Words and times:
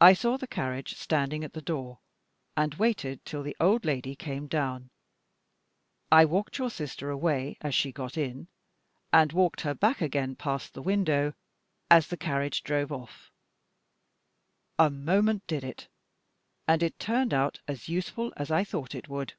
I 0.00 0.14
saw 0.14 0.38
the 0.38 0.46
carriage 0.46 0.94
standing 0.96 1.44
at 1.44 1.52
the 1.52 1.60
door, 1.60 1.98
and 2.56 2.72
waited 2.76 3.26
till 3.26 3.42
the 3.42 3.54
old 3.60 3.84
lady 3.84 4.16
came 4.16 4.46
down. 4.46 4.88
I 6.10 6.24
walked 6.24 6.56
your 6.56 6.70
sister 6.70 7.10
away 7.10 7.58
as 7.60 7.74
she 7.74 7.92
got 7.92 8.16
in, 8.16 8.48
and 9.12 9.34
walked 9.34 9.60
her 9.60 9.74
back 9.74 10.00
again 10.00 10.34
past 10.34 10.72
the 10.72 10.80
window 10.80 11.34
as 11.90 12.06
the 12.06 12.16
carriage 12.16 12.62
drove 12.62 12.90
off. 12.90 13.30
A 14.78 14.88
moment 14.88 15.46
did 15.46 15.62
it, 15.62 15.88
and 16.66 16.82
it 16.82 16.98
turned 16.98 17.34
out 17.34 17.60
as 17.68 17.86
useful 17.86 18.32
as 18.38 18.50
I 18.50 18.64
thought 18.64 18.94
it 18.94 19.10
would. 19.10 19.34